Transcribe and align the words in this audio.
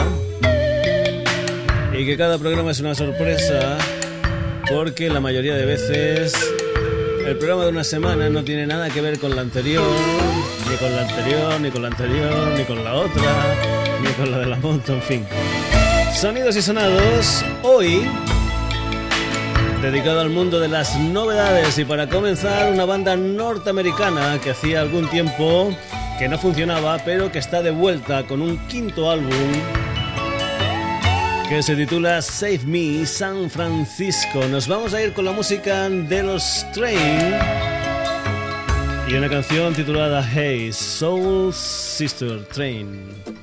y 1.97 2.05
que 2.05 2.17
cada 2.17 2.37
programa 2.37 2.71
es 2.71 2.81
una 2.81 2.95
sorpresa 2.95 3.77
porque 4.69 5.07
la 5.07 5.21
mayoría 5.21 5.55
de 5.55 5.65
veces 5.65 6.33
el 7.25 7.37
programa 7.37 7.63
de 7.63 7.69
una 7.69 7.85
semana 7.85 8.29
no 8.29 8.43
tiene 8.43 8.67
nada 8.67 8.89
que 8.89 8.99
ver 8.99 9.19
con 9.19 9.37
la 9.37 9.41
anterior 9.41 9.85
ni 10.69 10.77
con 10.77 10.95
la 10.95 11.01
anterior, 11.01 11.61
ni 11.61 11.71
con 11.71 11.81
la 11.81 11.87
anterior, 11.87 12.47
ni 12.57 12.63
con 12.63 12.83
la 12.83 12.93
otra, 12.93 13.55
ni 14.01 14.09
con 14.11 14.31
la 14.31 14.39
de 14.39 14.45
la 14.45 14.55
moto, 14.57 14.93
en 14.93 15.01
fin. 15.01 15.25
Sonidos 16.13 16.55
y 16.55 16.61
sonados, 16.61 17.43
hoy 17.63 18.01
dedicado 19.81 20.21
al 20.21 20.29
mundo 20.29 20.59
de 20.59 20.67
las 20.67 20.97
novedades 20.97 21.77
y 21.77 21.85
para 21.85 22.09
comenzar 22.09 22.71
una 22.71 22.85
banda 22.85 23.15
norteamericana 23.15 24.39
que 24.43 24.51
hacía 24.51 24.81
algún 24.81 25.07
tiempo 25.09 25.69
que 26.17 26.27
no 26.27 26.39
funcionaba 26.39 26.97
pero 27.05 27.31
que 27.31 27.37
está 27.37 27.61
de 27.61 27.69
vuelta 27.69 28.23
con 28.23 28.41
un 28.41 28.57
quinto 28.67 29.11
álbum 29.11 29.31
que 31.47 31.61
se 31.61 31.75
titula 31.75 32.21
Save 32.21 32.61
Me 32.65 33.05
San 33.05 33.49
Francisco. 33.49 34.45
Nos 34.49 34.67
vamos 34.67 34.93
a 34.93 35.01
ir 35.01 35.13
con 35.13 35.25
la 35.25 35.31
música 35.31 35.87
de 35.87 36.23
los 36.23 36.65
Train 36.73 37.76
y 39.09 39.13
una 39.15 39.29
canción 39.29 39.73
titulada 39.73 40.21
Hey 40.21 40.73
Soul 40.73 41.53
Sister 41.53 42.43
Train. 42.45 43.36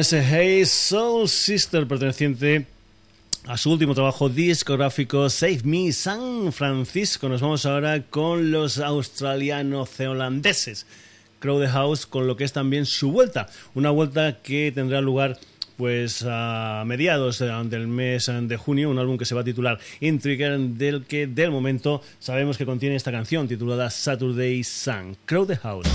Ese 0.00 0.22
Hey 0.22 0.64
Soul 0.64 1.28
Sister 1.28 1.86
perteneciente 1.86 2.64
a 3.44 3.58
su 3.58 3.70
último 3.70 3.94
trabajo 3.94 4.30
discográfico 4.30 5.28
Save 5.28 5.60
Me 5.64 5.92
San 5.92 6.54
Francisco. 6.54 7.28
Nos 7.28 7.42
vamos 7.42 7.66
ahora 7.66 8.04
con 8.04 8.50
los 8.50 8.78
australiano-holandeses 8.78 10.86
Crowd 11.38 11.68
House 11.68 12.06
con 12.06 12.26
lo 12.26 12.36
que 12.36 12.44
es 12.44 12.54
también 12.54 12.86
su 12.86 13.12
vuelta, 13.12 13.50
una 13.74 13.90
vuelta 13.90 14.38
que 14.42 14.72
tendrá 14.74 15.02
lugar 15.02 15.38
pues 15.76 16.24
a 16.26 16.82
mediados 16.86 17.40
del 17.40 17.86
mes 17.86 18.30
de 18.32 18.56
junio, 18.56 18.88
un 18.88 18.98
álbum 18.98 19.18
que 19.18 19.26
se 19.26 19.34
va 19.34 19.42
a 19.42 19.44
titular 19.44 19.78
Intriguer, 20.00 20.58
del 20.58 21.04
que 21.04 21.26
del 21.26 21.50
momento 21.50 22.00
sabemos 22.20 22.56
que 22.56 22.64
contiene 22.64 22.96
esta 22.96 23.12
canción 23.12 23.46
titulada 23.46 23.90
Saturday 23.90 24.64
Sun, 24.64 25.18
Crowd 25.26 25.58
House. 25.58 25.88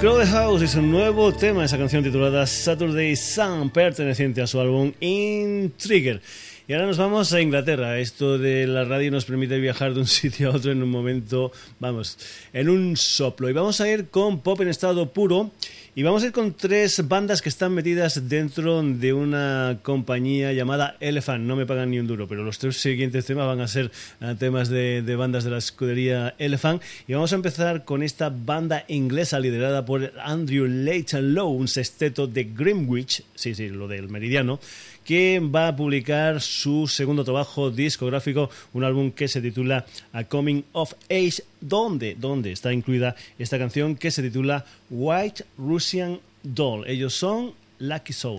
Crowd 0.00 0.26
House 0.26 0.62
es 0.62 0.74
un 0.74 0.90
nuevo 0.90 1.32
tema, 1.32 1.64
esa 1.64 1.78
canción 1.78 2.02
titulada 2.02 2.44
Saturday 2.48 3.14
Sun, 3.14 3.70
perteneciente 3.70 4.42
a 4.42 4.46
su 4.48 4.58
álbum 4.58 4.92
Intrigger. 4.98 6.20
Y 6.66 6.72
ahora 6.72 6.86
nos 6.86 6.98
vamos 6.98 7.32
a 7.32 7.40
Inglaterra. 7.40 7.96
Esto 8.00 8.38
de 8.38 8.66
la 8.66 8.84
radio 8.84 9.12
nos 9.12 9.24
permite 9.24 9.56
viajar 9.60 9.94
de 9.94 10.00
un 10.00 10.06
sitio 10.08 10.50
a 10.50 10.56
otro 10.56 10.72
en 10.72 10.82
un 10.82 10.90
momento, 10.90 11.52
vamos, 11.78 12.18
en 12.52 12.68
un 12.68 12.96
soplo. 12.96 13.48
Y 13.48 13.52
vamos 13.52 13.80
a 13.80 13.88
ir 13.88 14.08
con 14.08 14.40
pop 14.40 14.60
en 14.62 14.68
estado 14.68 15.12
puro 15.12 15.52
y 15.98 16.04
vamos 16.04 16.22
a 16.22 16.26
ir 16.26 16.32
con 16.32 16.54
tres 16.54 17.08
bandas 17.08 17.42
que 17.42 17.48
están 17.48 17.74
metidas 17.74 18.28
dentro 18.28 18.80
de 18.84 19.12
una 19.12 19.80
compañía 19.82 20.52
llamada 20.52 20.96
Elephant. 21.00 21.44
No 21.44 21.56
me 21.56 21.66
pagan 21.66 21.90
ni 21.90 21.98
un 21.98 22.06
duro, 22.06 22.28
pero 22.28 22.44
los 22.44 22.60
tres 22.60 22.76
siguientes 22.80 23.26
temas 23.26 23.48
van 23.48 23.60
a 23.60 23.66
ser 23.66 23.90
eh, 24.20 24.36
temas 24.38 24.68
de, 24.68 25.02
bandas 25.18 25.42
de 25.42 25.50
la 25.50 25.58
escudería 25.58 26.36
Elephant. 26.38 26.80
Y 27.08 27.14
vamos 27.14 27.32
a 27.32 27.34
empezar 27.34 27.84
con 27.84 28.04
esta 28.04 28.28
banda 28.30 28.84
inglesa 28.86 29.40
liderada 29.40 29.84
por 29.84 30.12
Andrew 30.22 30.66
Leighton 30.66 31.34
Lowe, 31.34 31.50
un 31.50 31.66
sexteto 31.66 32.28
de 32.28 32.44
Greenwich, 32.44 33.24
sí, 33.34 33.56
sí, 33.56 33.68
lo 33.68 33.88
del 33.88 34.08
meridiano, 34.08 34.60
que 35.04 35.40
va 35.40 35.66
a 35.66 35.74
publicar 35.74 36.40
su 36.40 36.86
segundo 36.86 37.24
trabajo 37.24 37.72
discográfico, 37.72 38.50
un 38.72 38.84
álbum 38.84 39.10
que 39.10 39.26
se 39.26 39.40
titula 39.40 39.84
A 40.12 40.22
Coming 40.22 40.62
of 40.72 40.92
Age, 41.10 41.42
donde, 41.60 42.14
donde 42.14 42.52
está 42.52 42.72
incluida 42.72 43.16
esta 43.38 43.58
canción 43.58 43.96
que 43.96 44.10
se 44.10 44.22
titula 44.22 44.64
White 44.90 45.44
Russian 45.56 46.20
Doll. 46.42 46.88
Ellos 46.88 47.14
son 47.14 47.54
Lucky 47.78 48.12
Soul. 48.12 48.38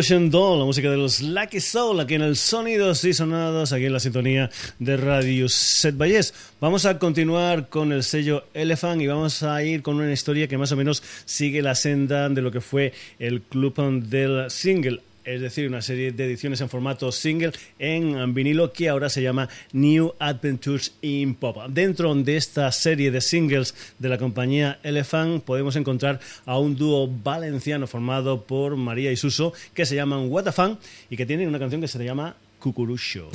La 0.00 0.64
música 0.64 0.90
de 0.90 0.96
los 0.96 1.20
Lucky 1.20 1.60
Soul, 1.60 2.00
aquí 2.00 2.14
en 2.14 2.22
el 2.22 2.34
Sonidos 2.34 3.04
y 3.04 3.12
Sonados, 3.12 3.74
aquí 3.74 3.84
en 3.84 3.92
la 3.92 4.00
sintonía 4.00 4.48
de 4.78 4.96
Radio 4.96 5.46
Set 5.46 5.94
Valles. 5.94 6.32
Vamos 6.58 6.86
a 6.86 6.98
continuar 6.98 7.68
con 7.68 7.92
el 7.92 8.02
sello 8.02 8.44
Elephant 8.54 9.02
y 9.02 9.06
vamos 9.06 9.42
a 9.42 9.62
ir 9.62 9.82
con 9.82 9.96
una 9.96 10.10
historia 10.10 10.48
que 10.48 10.56
más 10.56 10.72
o 10.72 10.76
menos 10.76 11.02
sigue 11.26 11.60
la 11.60 11.74
senda 11.74 12.30
de 12.30 12.40
lo 12.40 12.50
que 12.50 12.62
fue 12.62 12.94
el 13.18 13.42
club 13.42 13.74
del 14.08 14.50
single 14.50 15.02
es 15.34 15.40
decir, 15.40 15.68
una 15.68 15.82
serie 15.82 16.12
de 16.12 16.24
ediciones 16.24 16.60
en 16.60 16.68
formato 16.68 17.12
single 17.12 17.52
en 17.78 18.34
vinilo 18.34 18.72
que 18.72 18.88
ahora 18.88 19.08
se 19.08 19.22
llama 19.22 19.48
New 19.72 20.14
Adventures 20.18 20.94
in 21.02 21.34
Pop. 21.34 21.58
Dentro 21.68 22.14
de 22.14 22.36
esta 22.36 22.70
serie 22.72 23.10
de 23.10 23.20
singles 23.20 23.74
de 23.98 24.08
la 24.08 24.18
compañía 24.18 24.78
Elephant 24.82 25.44
podemos 25.44 25.76
encontrar 25.76 26.20
a 26.46 26.58
un 26.58 26.76
dúo 26.76 27.08
valenciano 27.08 27.86
formado 27.86 28.42
por 28.42 28.76
María 28.76 29.12
y 29.12 29.16
Suso 29.16 29.52
que 29.74 29.86
se 29.86 29.94
llaman 29.94 30.30
What 30.30 30.48
a 30.48 30.52
Fan 30.52 30.78
y 31.08 31.16
que 31.16 31.26
tienen 31.26 31.48
una 31.48 31.58
canción 31.58 31.80
que 31.80 31.88
se 31.88 32.04
llama 32.04 32.34
Cucurucho. 32.58 33.30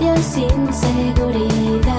nadie 0.00 0.22
sin 0.22 0.72
seguridad. 0.72 1.89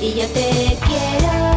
y 0.00 0.14
yo 0.14 0.26
te 0.28 0.78
quiero. 0.86 1.49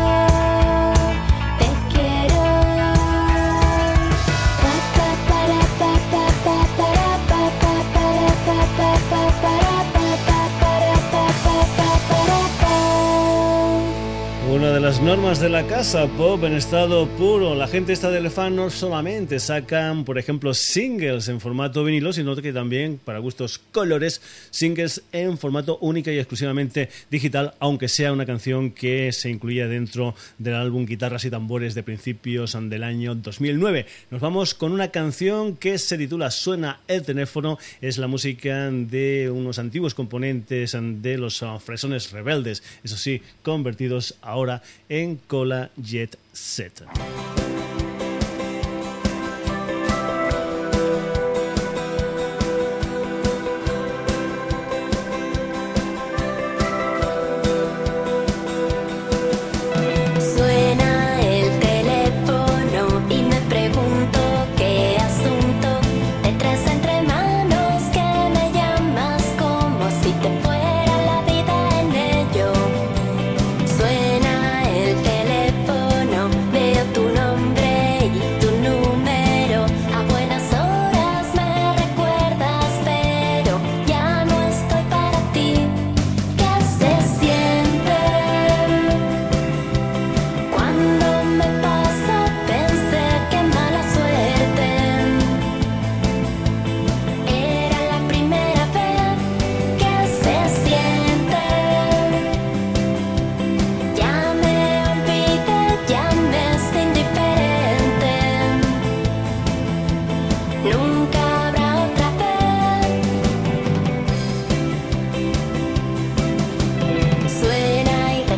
De 14.84 15.48
la 15.48 15.66
casa 15.66 16.08
pop 16.18 16.44
en 16.44 16.56
estado 16.56 17.08
puro. 17.08 17.56
La 17.56 17.68
gente 17.68 17.94
está 17.94 18.12
de 18.12 18.30
fan 18.30 18.54
no 18.58 18.70
solamente 18.70 19.40
sacan, 19.40 20.04
por 20.04 20.18
ejemplo, 20.18 20.54
singles 20.54 21.30
en 21.30 21.40
formato 21.40 21.86
vinilo, 21.86 22.12
sino 22.12 22.36
que 22.36 22.52
también, 22.52 23.00
para 23.02 23.20
gustos 23.20 23.60
colores, 23.72 24.22
singles 24.52 25.02
en 25.14 25.38
formato 25.38 25.78
única 25.80 26.12
y 26.12 26.18
exclusivamente 26.18 26.90
digital, 27.10 27.54
aunque 27.60 27.88
sea 27.88 28.12
una 28.12 28.26
canción 28.26 28.72
que 28.72 29.14
se 29.14 29.30
incluía 29.30 29.70
dentro 29.70 30.16
del 30.38 30.56
álbum 30.56 30.86
Guitarras 30.86 31.24
y 31.24 31.30
Tambores 31.30 31.76
de 31.76 31.84
principios 31.84 32.58
del 32.62 32.84
año 32.84 33.16
2009. 33.16 33.86
Nos 34.12 34.20
vamos 34.20 34.54
con 34.54 34.74
una 34.74 34.90
canción 34.90 35.56
que 35.56 35.78
se 35.78 35.98
titula 35.98 36.30
Suena 36.30 36.82
el 36.90 37.04
teléfono. 37.04 37.58
Es 37.80 37.98
la 37.98 38.08
música 38.08 38.70
de 38.70 39.32
unos 39.34 39.60
antiguos 39.60 39.94
componentes 39.94 40.76
de 40.78 41.18
los 41.18 41.42
fresones 41.64 42.12
rebeldes, 42.12 42.64
eso 42.84 42.98
sí, 42.98 43.22
convertidos 43.44 44.16
ahora 44.22 44.62
en 44.90 45.18
Cola 45.28 45.70
Jet 45.78 46.18
Set. 46.32 46.84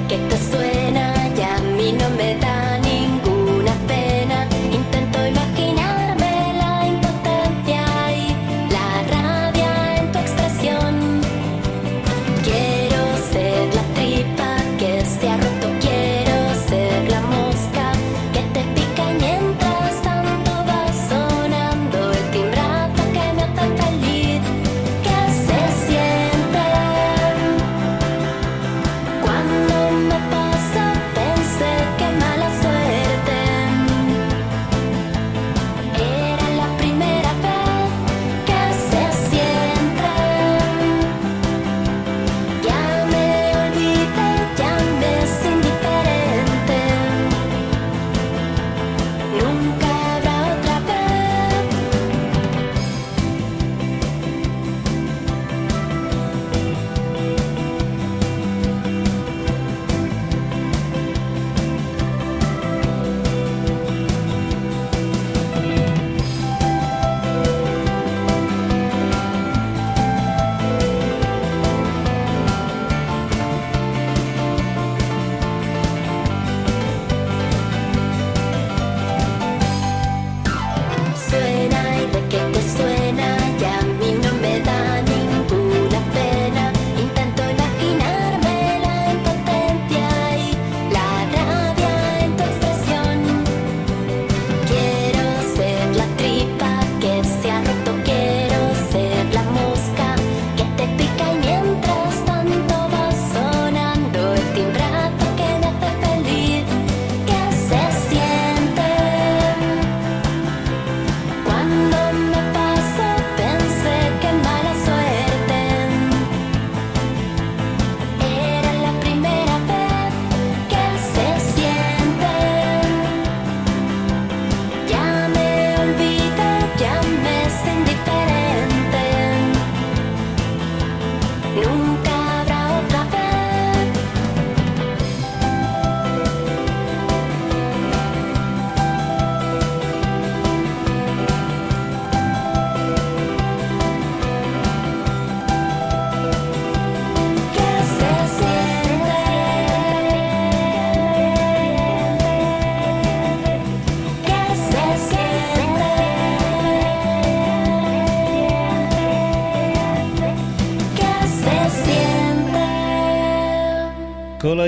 get 0.08 0.30
the 0.30 0.38
sweat. 0.38 0.65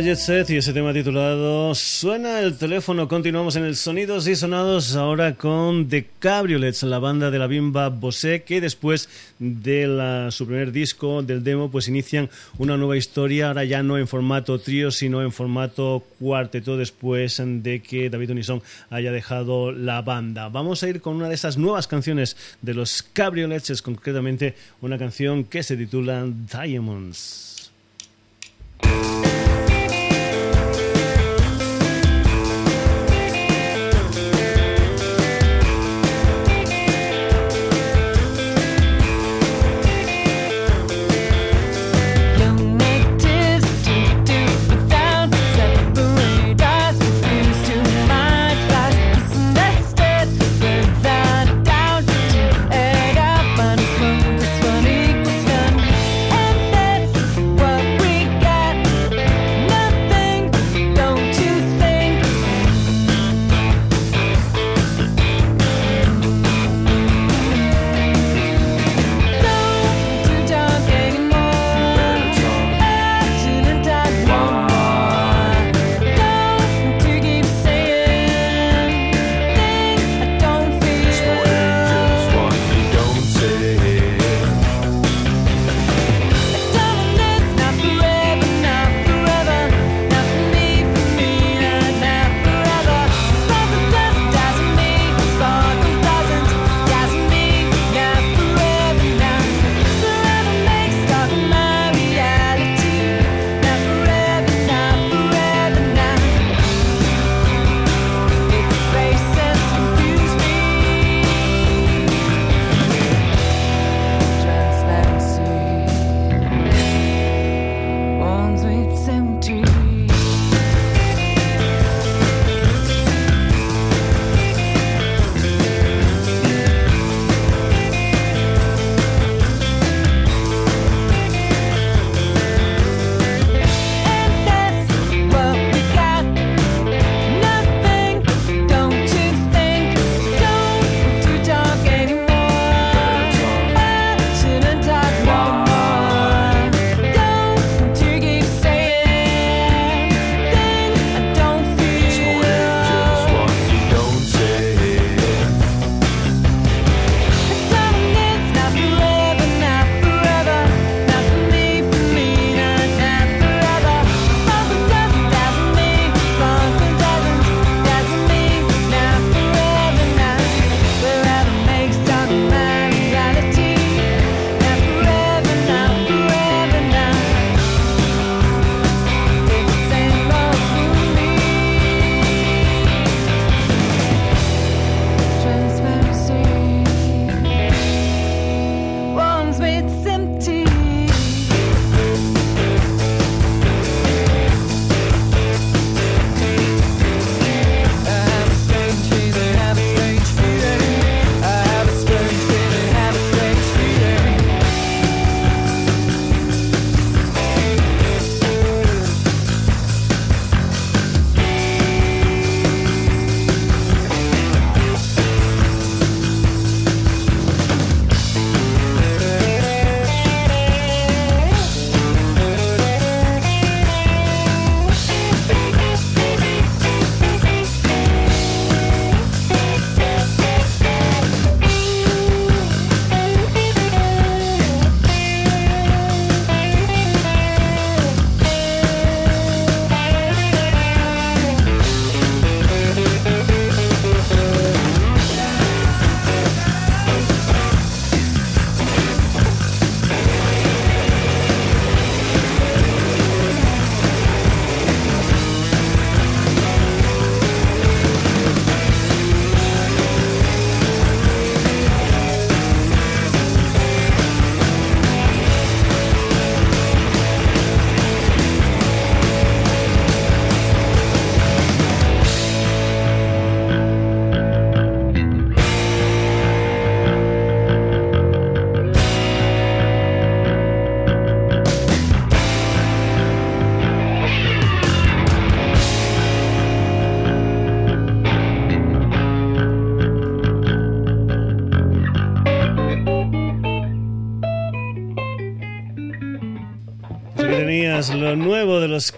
Jet 0.08 0.20
Set 0.20 0.50
y 0.52 0.56
ese 0.56 0.72
tema 0.72 0.94
titulado 0.94 1.76
Suena 1.76 2.40
el 2.40 2.58
teléfono. 2.58 3.10
Continuamos 3.10 3.58
en 3.58 3.66
el 3.66 3.76
Sonidos 3.76 4.26
y 4.30 4.38
Sonados 4.38 4.96
ahora 4.96 5.36
con 5.36 5.90
The 5.90 6.08
Cabriolets, 6.20 6.84
la 6.84 7.00
banda 7.00 7.30
de 7.30 7.38
la 7.38 7.48
bimba 7.48 7.90
Bosé, 7.90 8.44
que 8.44 8.62
después 8.62 9.10
de 9.38 10.30
su 10.32 10.48
primer 10.48 10.72
disco, 10.72 11.24
del 11.24 11.44
demo, 11.44 11.70
pues 11.70 11.90
inician 11.90 12.30
una 12.58 12.78
nueva 12.78 12.96
historia, 12.96 13.50
ahora 13.50 13.66
ya 13.66 13.84
no 13.84 13.98
en 13.98 14.08
formato 14.08 14.60
trío, 14.60 14.92
sino 14.92 15.22
en 15.22 15.34
formato 15.34 16.06
cuarteto, 16.20 16.78
después 16.78 17.42
de 17.46 17.82
que 17.82 18.10
David 18.10 18.32
Unison 18.32 18.64
haya 18.90 19.12
dejado 19.12 19.74
la 19.74 20.02
banda. 20.04 20.48
Vamos 20.48 20.84
a 20.84 20.88
ir 20.88 21.02
con 21.02 21.18
una 21.18 21.28
de 21.28 21.36
esas 21.36 21.58
nuevas 21.58 21.86
canciones 21.86 22.38
de 22.62 22.74
los 22.76 23.04
Cabriolets, 23.04 23.72
es 23.72 23.82
concretamente 23.82 24.56
una 24.80 24.98
canción 24.98 25.44
que 25.44 25.64
se 25.64 25.76
titula 25.76 26.26
Diamonds. 26.26 27.74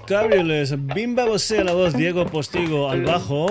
Cabrioles, 0.10 0.74
Bimba 0.88 1.26
Bosé 1.26 1.64
la 1.64 1.74
voz, 1.74 1.94
Diego 1.94 2.26
Postigo 2.26 2.90
al 2.90 3.04
bajo. 3.04 3.46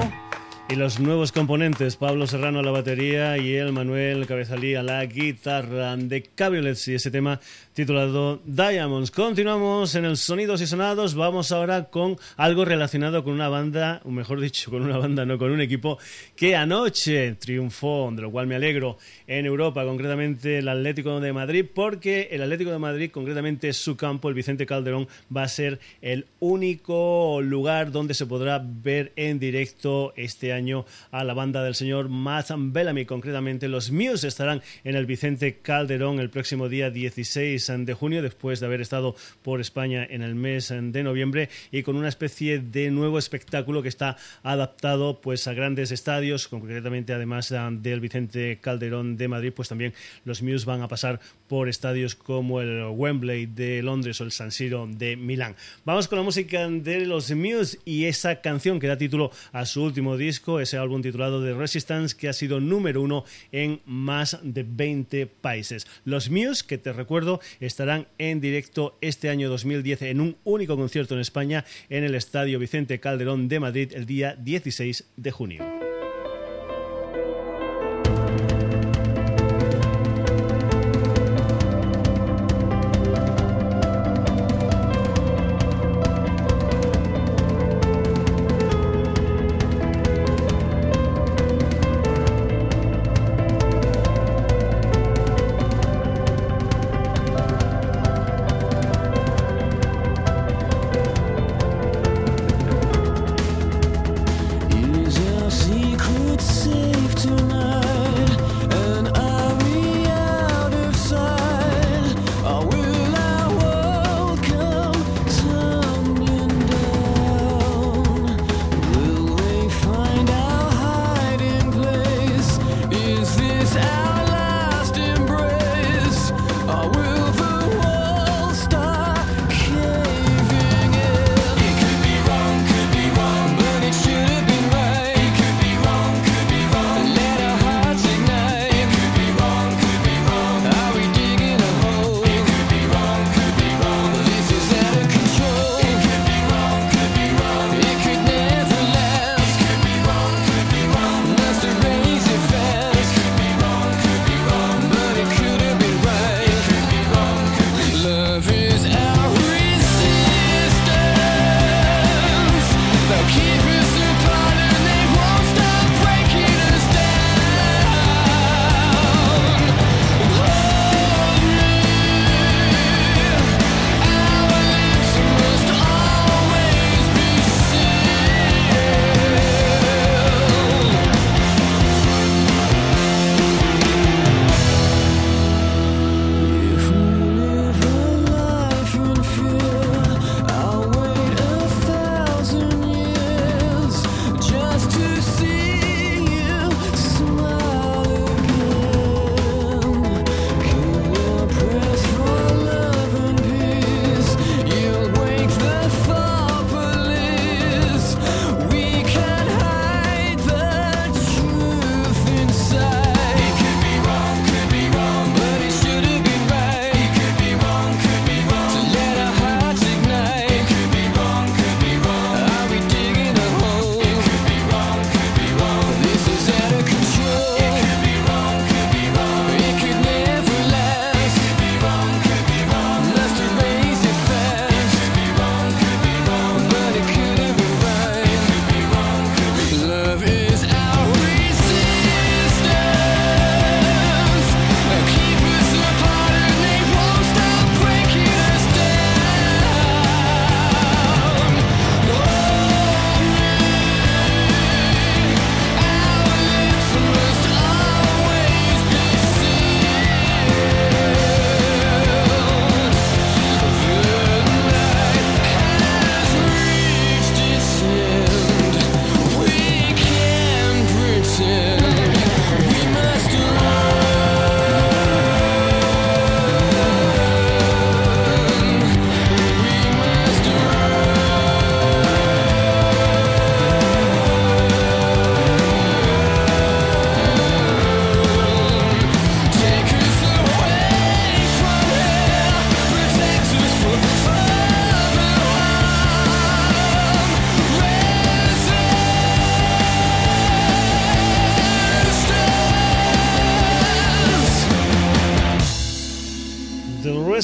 Y 0.70 0.76
los 0.76 1.00
nuevos 1.00 1.32
componentes, 1.32 1.96
Pablo 1.96 2.26
Serrano 2.26 2.58
a 2.58 2.62
la 2.62 2.70
batería 2.70 3.38
y 3.38 3.54
el 3.54 3.72
Manuel 3.72 4.26
Cabezalí 4.26 4.74
a 4.74 4.82
la 4.82 5.02
guitarra 5.06 5.96
de 5.96 6.22
Cabriolets 6.22 6.88
y 6.88 6.94
ese 6.94 7.10
tema 7.10 7.40
titulado 7.72 8.42
Diamonds. 8.44 9.10
Continuamos 9.10 9.94
en 9.94 10.04
el 10.04 10.18
Sonidos 10.18 10.60
y 10.60 10.66
Sonados, 10.66 11.14
vamos 11.14 11.52
ahora 11.52 11.84
con 11.84 12.18
algo 12.36 12.66
relacionado 12.66 13.24
con 13.24 13.32
una 13.32 13.48
banda, 13.48 14.02
o 14.04 14.10
mejor 14.10 14.40
dicho, 14.40 14.70
con 14.70 14.82
una 14.82 14.98
banda, 14.98 15.24
no 15.24 15.38
con 15.38 15.52
un 15.52 15.62
equipo 15.62 15.98
que 16.36 16.54
anoche 16.54 17.36
triunfó, 17.36 18.10
de 18.14 18.20
lo 18.20 18.30
cual 18.30 18.46
me 18.46 18.56
alegro, 18.56 18.98
en 19.26 19.46
Europa, 19.46 19.86
concretamente 19.86 20.58
el 20.58 20.68
Atlético 20.68 21.18
de 21.18 21.32
Madrid, 21.32 21.64
porque 21.72 22.28
el 22.30 22.42
Atlético 22.42 22.72
de 22.72 22.78
Madrid, 22.78 23.10
concretamente 23.10 23.72
su 23.72 23.96
campo, 23.96 24.28
el 24.28 24.34
Vicente 24.34 24.66
Calderón, 24.66 25.08
va 25.34 25.44
a 25.44 25.48
ser 25.48 25.78
el 26.02 26.26
único 26.40 27.40
lugar 27.40 27.90
donde 27.90 28.12
se 28.12 28.26
podrá 28.26 28.62
ver 28.62 29.12
en 29.16 29.38
directo 29.38 30.12
este 30.14 30.52
año 30.52 30.57
año 30.58 30.84
a 31.10 31.24
la 31.24 31.34
banda 31.34 31.62
del 31.62 31.74
señor 31.74 32.08
Matt 32.08 32.50
Bellamy. 32.56 33.06
Concretamente, 33.06 33.68
los 33.68 33.90
Muse 33.90 34.26
estarán 34.28 34.62
en 34.84 34.96
el 34.96 35.06
Vicente 35.06 35.58
Calderón 35.62 36.20
el 36.20 36.30
próximo 36.30 36.68
día 36.68 36.90
16 36.90 37.72
de 37.78 37.94
junio, 37.94 38.22
después 38.22 38.60
de 38.60 38.66
haber 38.66 38.80
estado 38.80 39.14
por 39.42 39.60
España 39.60 40.06
en 40.08 40.22
el 40.22 40.34
mes 40.34 40.68
de 40.68 41.02
noviembre 41.02 41.48
y 41.70 41.82
con 41.82 41.96
una 41.96 42.08
especie 42.08 42.58
de 42.58 42.90
nuevo 42.90 43.18
espectáculo 43.18 43.82
que 43.82 43.88
está 43.88 44.16
adaptado 44.42 45.20
pues 45.20 45.46
a 45.46 45.54
grandes 45.54 45.92
estadios, 45.92 46.48
concretamente 46.48 47.12
además 47.12 47.54
del 47.70 48.00
Vicente 48.00 48.58
Calderón 48.60 49.16
de 49.16 49.28
Madrid, 49.28 49.52
pues 49.54 49.68
también 49.68 49.94
los 50.24 50.42
Muse 50.42 50.66
van 50.66 50.82
a 50.82 50.88
pasar 50.88 51.20
por 51.46 51.68
estadios 51.68 52.14
como 52.14 52.60
el 52.60 52.82
Wembley 52.90 53.46
de 53.46 53.82
Londres 53.82 54.20
o 54.20 54.24
el 54.24 54.32
San 54.32 54.50
Siro 54.50 54.88
de 54.90 55.16
Milán. 55.16 55.54
Vamos 55.84 56.08
con 56.08 56.18
la 56.18 56.24
música 56.24 56.68
de 56.68 57.06
los 57.06 57.30
Muse 57.30 57.78
y 57.84 58.04
esa 58.04 58.40
canción 58.40 58.80
que 58.80 58.86
da 58.86 58.98
título 58.98 59.30
a 59.52 59.64
su 59.64 59.82
último 59.82 60.16
disco 60.16 60.47
ese 60.58 60.78
álbum 60.78 61.02
titulado 61.02 61.44
The 61.44 61.52
Resistance, 61.52 62.16
que 62.16 62.28
ha 62.28 62.32
sido 62.32 62.60
número 62.60 63.02
uno 63.02 63.24
en 63.52 63.80
más 63.84 64.38
de 64.42 64.64
20 64.66 65.26
países. 65.26 65.86
Los 66.06 66.30
Muse, 66.30 66.64
que 66.66 66.78
te 66.78 66.92
recuerdo, 66.94 67.40
estarán 67.60 68.08
en 68.16 68.40
directo 68.40 68.96
este 69.02 69.28
año 69.28 69.50
2010 69.50 70.02
en 70.02 70.20
un 70.22 70.36
único 70.44 70.76
concierto 70.76 71.14
en 71.14 71.20
España 71.20 71.66
en 71.90 72.04
el 72.04 72.14
Estadio 72.14 72.58
Vicente 72.58 72.98
Calderón 73.00 73.48
de 73.48 73.60
Madrid 73.60 73.92
el 73.94 74.06
día 74.06 74.34
16 74.34 75.04
de 75.16 75.30
junio. 75.30 75.77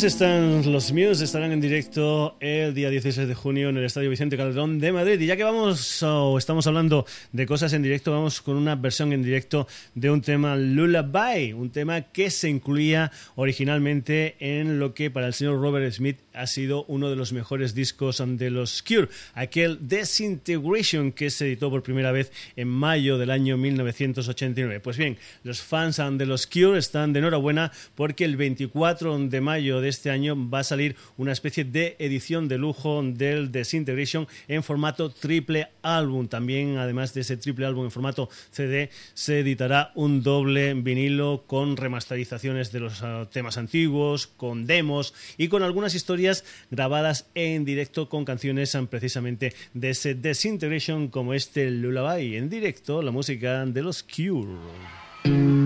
Están 0.04 0.70
los 0.70 0.92
Muse, 0.92 1.24
estarán 1.24 1.52
en 1.52 1.62
directo 1.62 2.36
el 2.38 2.74
día 2.74 2.90
16 2.90 3.26
de 3.26 3.34
junio 3.34 3.70
en 3.70 3.78
el 3.78 3.84
Estadio 3.86 4.10
Vicente 4.10 4.36
Calderón 4.36 4.78
de 4.78 4.92
Madrid. 4.92 5.18
Y 5.18 5.24
ya 5.24 5.34
que 5.34 5.44
vamos 5.44 6.02
o 6.02 6.36
estamos 6.36 6.66
hablando 6.66 7.06
de 7.32 7.46
cosas 7.46 7.72
en 7.72 7.82
directo, 7.82 8.12
vamos 8.12 8.42
con 8.42 8.56
una 8.56 8.74
versión 8.74 9.14
en 9.14 9.22
directo 9.22 9.66
de 9.94 10.10
un 10.10 10.20
tema 10.20 10.56
Lullaby, 10.56 11.54
un 11.54 11.70
tema 11.70 12.02
que 12.02 12.30
se 12.30 12.50
incluía 12.50 13.10
originalmente 13.36 14.36
en 14.40 14.78
lo 14.78 14.92
que 14.92 15.10
para 15.10 15.26
el 15.26 15.32
señor 15.32 15.58
Robert 15.58 15.90
Smith 15.90 16.18
ha 16.34 16.46
sido 16.46 16.84
uno 16.88 17.08
de 17.08 17.16
los 17.16 17.32
mejores 17.32 17.74
discos 17.74 18.22
de 18.24 18.50
los 18.50 18.82
Cure, 18.82 19.08
aquel 19.32 19.88
Desintegration 19.88 21.12
que 21.12 21.30
se 21.30 21.46
editó 21.46 21.70
por 21.70 21.82
primera 21.82 22.12
vez 22.12 22.30
en 22.56 22.68
mayo 22.68 23.16
del 23.16 23.30
año 23.30 23.56
1989. 23.56 24.80
Pues 24.80 24.98
bien, 24.98 25.16
los 25.44 25.62
fans 25.62 25.96
de 25.96 26.26
los 26.26 26.46
Cure 26.46 26.78
están 26.78 27.14
de 27.14 27.20
enhorabuena 27.20 27.72
porque 27.94 28.26
el 28.26 28.36
24 28.36 29.18
de 29.28 29.40
mayo 29.40 29.80
de 29.80 29.93
este 29.94 30.10
año 30.10 30.36
va 30.50 30.58
a 30.58 30.64
salir 30.64 30.96
una 31.16 31.32
especie 31.32 31.64
de 31.64 31.96
edición 31.98 32.48
de 32.48 32.58
lujo 32.58 33.02
del 33.02 33.50
Desintegration 33.50 34.26
en 34.48 34.62
formato 34.62 35.10
triple 35.10 35.68
álbum. 35.82 36.28
También, 36.28 36.76
además 36.78 37.14
de 37.14 37.22
ese 37.22 37.36
triple 37.36 37.66
álbum 37.66 37.84
en 37.84 37.90
formato 37.90 38.28
CD, 38.50 38.90
se 39.14 39.40
editará 39.40 39.92
un 39.94 40.22
doble 40.22 40.74
vinilo 40.74 41.44
con 41.46 41.76
remasterizaciones 41.76 42.72
de 42.72 42.80
los 42.80 43.02
ah, 43.02 43.28
temas 43.32 43.56
antiguos, 43.56 44.26
con 44.26 44.66
demos 44.66 45.14
y 45.38 45.48
con 45.48 45.62
algunas 45.62 45.94
historias 45.94 46.44
grabadas 46.70 47.26
en 47.34 47.64
directo 47.64 48.08
con 48.08 48.24
canciones 48.24 48.74
ah, 48.74 48.84
precisamente 48.90 49.54
de 49.72 49.90
ese 49.90 50.14
Desintegration 50.14 51.08
como 51.08 51.34
este 51.34 51.70
Lullaby 51.70 52.36
en 52.36 52.50
directo, 52.50 53.00
la 53.00 53.10
música 53.10 53.64
de 53.64 53.82
los 53.82 54.02
Cure. 54.02 55.63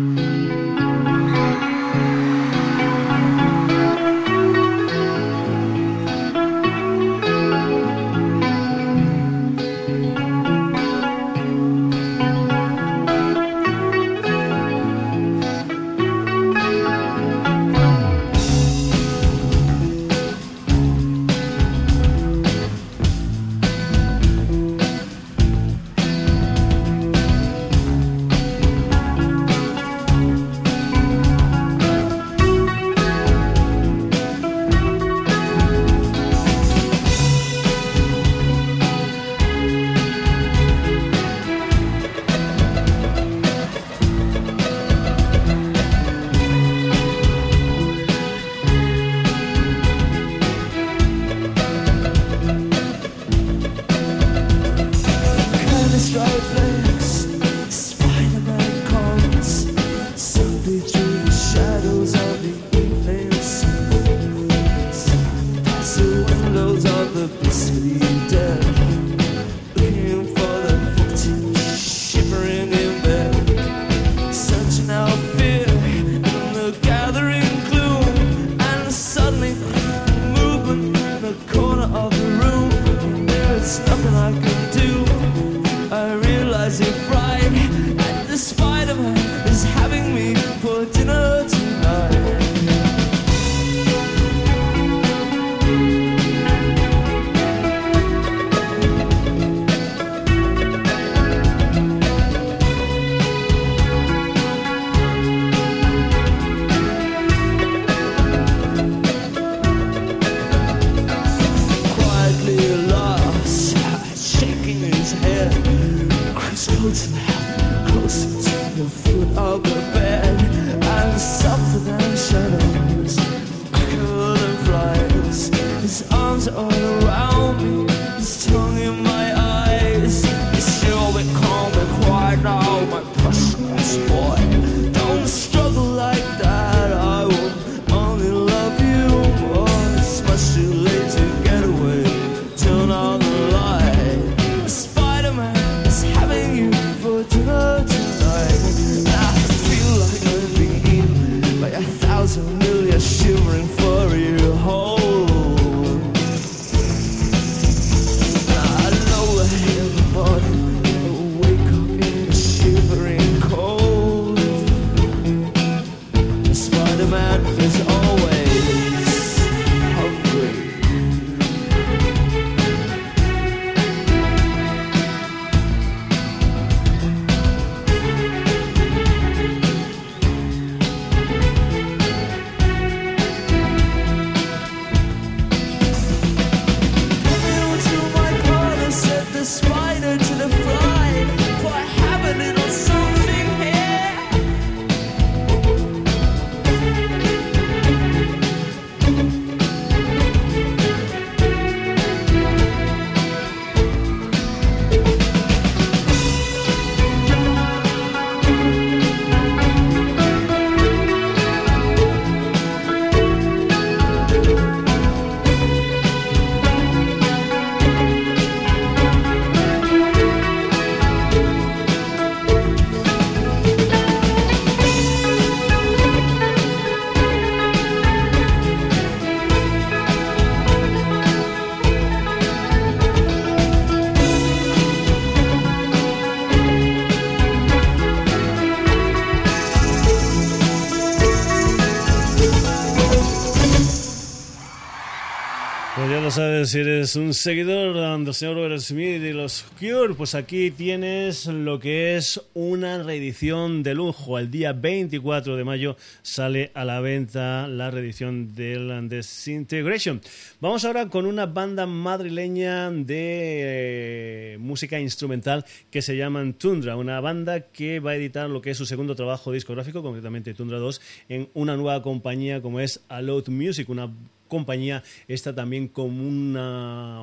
Sabes, 246.31 246.71
si 246.71 246.81
eres 246.81 247.17
un 247.17 247.33
seguidor 247.33 248.25
del 248.25 248.35
señor 248.35 248.57
Robert 248.57 248.81
Smith 248.81 249.23
y 249.23 249.33
los 249.33 249.65
Cure, 249.79 250.15
pues 250.15 250.35
aquí 250.35 250.71
tienes 250.71 251.47
lo 251.47 251.79
que 251.79 252.17
es 252.17 252.41
una 252.55 253.03
reedición 253.03 253.83
de 253.83 253.95
lujo. 253.95 254.39
El 254.39 254.51
día 254.51 254.73
24 254.73 255.57
de 255.57 255.65
mayo 255.65 255.97
sale 256.23 256.71
a 256.75 256.85
la 256.85 257.01
venta 257.01 257.69
la 257.69 257.91
reedición 257.91 258.55
del 258.55 259.09
Disintegration. 259.09 260.21
Vamos 260.61 260.85
ahora 260.85 261.09
con 261.09 261.25
una 261.25 261.47
banda 261.47 261.87
madrileña 261.87 262.91
de 262.91 264.55
eh, 264.55 264.59
música 264.59 265.01
instrumental 265.01 265.65
que 265.91 266.03
se 266.03 266.17
llaman 266.17 266.55
Tundra, 266.55 266.97
una 266.97 267.21
banda 267.21 267.61
que 267.61 268.01
va 268.01 268.11
a 268.11 268.17
editar 268.17 268.51
lo 268.51 268.61
que 268.61 268.71
es 268.71 268.77
su 268.77 268.87
segundo 268.87 269.15
trabajo 269.15 269.53
discográfico, 269.53 270.03
concretamente 270.03 270.53
Tundra 270.53 270.79
2, 270.79 271.01
en 271.29 271.49
una 271.55 271.77
nueva 271.77 272.03
compañía 272.03 272.61
como 272.61 272.81
es 272.81 273.01
Alot 273.09 273.49
Music, 273.49 273.89
una 273.89 274.11
compañía 274.49 275.03
está 275.29 275.55
también 275.55 275.89
con 275.89 276.21
un 276.21 276.53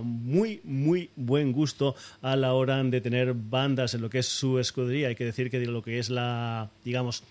muy, 0.03 0.61
muy 0.63 1.09
buen 1.15 1.51
gusto 1.51 1.95
a 2.21 2.35
la 2.35 2.53
hora 2.53 2.83
de 2.83 3.01
tener 3.01 3.33
bandas 3.33 3.93
en 3.93 4.01
lo 4.01 4.09
que 4.09 4.19
es 4.19 4.27
su 4.27 4.59
escudería. 4.59 5.09
Hay 5.09 5.15
que 5.15 5.25
decir 5.25 5.49
que 5.49 5.59
lo 5.65 5.81
que 5.81 5.99
es 5.99 6.09
la, 6.09 6.69
digamos, 6.83 7.23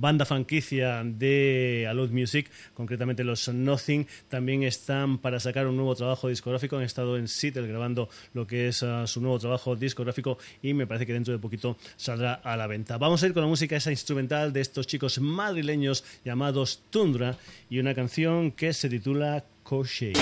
banda 0.00 0.24
franquicia 0.24 1.02
de 1.04 1.86
Alot 1.88 2.10
Music, 2.10 2.50
concretamente 2.74 3.22
los 3.22 3.48
Nothing, 3.48 4.06
también 4.28 4.62
están 4.62 5.18
para 5.18 5.38
sacar 5.38 5.66
un 5.66 5.76
nuevo 5.76 5.94
trabajo 5.94 6.28
discográfico. 6.28 6.76
Han 6.76 6.82
estado 6.82 7.16
en 7.16 7.28
Seattle 7.28 7.66
grabando 7.66 8.08
lo 8.32 8.46
que 8.46 8.68
es 8.68 8.82
ah, 8.82 9.06
su 9.06 9.20
nuevo 9.20 9.38
trabajo 9.38 9.76
discográfico 9.76 10.38
y 10.62 10.74
me 10.74 10.86
parece 10.86 11.06
que 11.06 11.12
dentro 11.12 11.32
de 11.32 11.38
poquito 11.38 11.76
saldrá 11.96 12.34
a 12.34 12.56
la 12.56 12.66
venta. 12.66 12.98
Vamos 12.98 13.22
a 13.22 13.26
ir 13.26 13.34
con 13.34 13.42
la 13.42 13.48
música 13.48 13.76
esa 13.76 13.90
instrumental 13.90 14.52
de 14.52 14.60
estos 14.60 14.86
chicos 14.86 15.20
madrileños 15.20 16.04
llamados 16.24 16.82
Tundra 16.90 17.36
y 17.68 17.78
una 17.78 17.94
canción 17.94 18.52
que 18.52 18.72
se 18.72 18.88
titula 18.88 19.44
Crochet. 19.62 20.18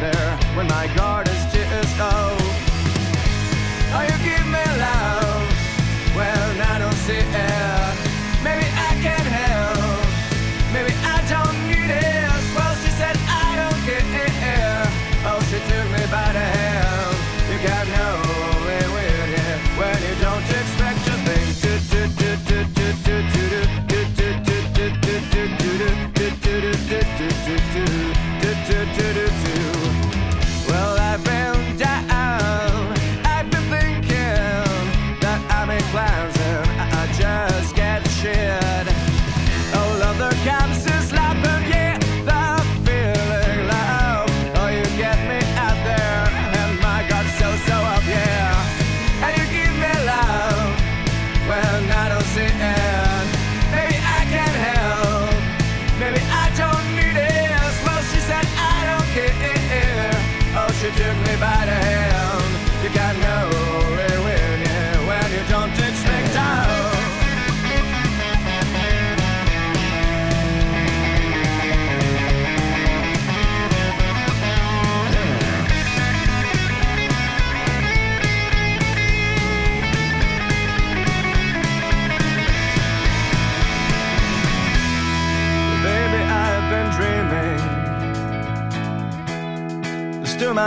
there 0.00 0.36
when 0.54 0.66
my 0.66 0.86
guard 0.96 1.28
is 1.28 1.44
just 1.52 2.00
up. 2.00 2.39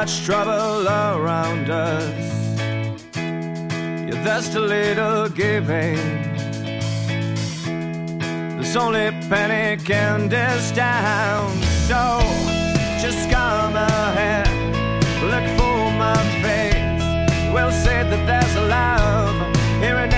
Much 0.03 0.25
trouble 0.25 0.85
around 0.85 1.69
us. 1.69 2.13
Yeah, 3.15 4.21
there's 4.25 4.51
too 4.53 4.59
little 4.59 5.29
giving. 5.29 6.03
There's 8.55 8.75
only 8.75 9.11
panic 9.29 9.89
in 9.89 10.27
this 10.27 10.71
town. 10.73 11.49
So 11.87 12.19
just 12.99 13.29
come 13.31 13.75
ahead, 13.77 14.49
look 15.31 15.47
for 15.57 15.79
my 16.03 16.21
face. 16.43 17.53
We'll 17.53 17.71
say 17.71 18.03
that 18.03 18.23
there's 18.27 18.55
a 18.57 18.65
love 18.67 19.37
here 19.81 19.99
in 20.03 20.12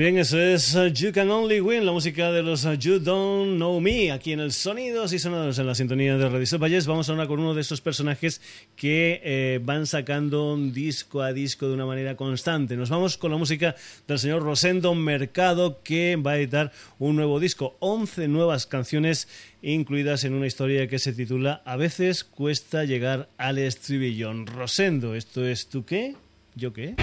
bien, 0.00 0.16
eso 0.16 0.40
es 0.40 0.74
uh, 0.76 0.86
You 0.86 1.12
Can 1.12 1.30
Only 1.30 1.60
Win, 1.60 1.84
la 1.84 1.92
música 1.92 2.32
de 2.32 2.42
los 2.42 2.64
uh, 2.64 2.72
You 2.72 3.00
Don't 3.00 3.56
Know 3.56 3.80
Me, 3.80 4.10
aquí 4.10 4.32
en 4.32 4.40
el 4.40 4.50
Sonidos 4.50 5.12
y 5.12 5.18
Sonados 5.18 5.58
en 5.58 5.66
la 5.66 5.74
sintonía 5.74 6.16
de 6.16 6.26
Radio 6.26 6.58
Valles. 6.58 6.86
Vamos 6.86 7.10
ahora 7.10 7.26
con 7.26 7.38
uno 7.38 7.52
de 7.52 7.60
esos 7.60 7.82
personajes 7.82 8.40
que 8.76 9.20
eh, 9.22 9.60
van 9.62 9.86
sacando 9.86 10.56
disco 10.56 11.20
a 11.20 11.34
disco 11.34 11.68
de 11.68 11.74
una 11.74 11.84
manera 11.84 12.16
constante. 12.16 12.78
Nos 12.78 12.88
vamos 12.88 13.18
con 13.18 13.30
la 13.30 13.36
música 13.36 13.76
del 14.08 14.18
señor 14.18 14.42
Rosendo 14.42 14.94
Mercado, 14.94 15.82
que 15.82 16.16
va 16.16 16.32
a 16.32 16.38
editar 16.38 16.72
un 16.98 17.16
nuevo 17.16 17.38
disco, 17.38 17.76
11 17.80 18.26
nuevas 18.28 18.66
canciones 18.66 19.28
incluidas 19.60 20.24
en 20.24 20.32
una 20.32 20.46
historia 20.46 20.88
que 20.88 20.98
se 20.98 21.12
titula 21.12 21.60
A 21.66 21.76
veces 21.76 22.24
cuesta 22.24 22.84
llegar 22.84 23.28
al 23.36 23.58
estribillón. 23.58 24.46
Rosendo, 24.46 25.14
¿esto 25.14 25.44
es 25.44 25.68
tú 25.68 25.84
qué? 25.84 26.14
¿Yo 26.54 26.72
qué? 26.72 26.94